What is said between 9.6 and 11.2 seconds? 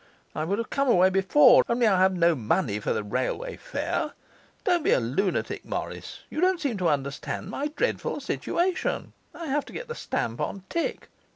to get the stamp on tick.